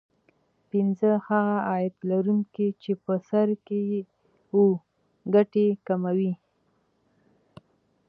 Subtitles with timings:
[0.69, 3.81] پینځه هغه عاید لرونکي چې په سر کې
[4.53, 4.65] وو
[5.33, 6.33] ګټې کموي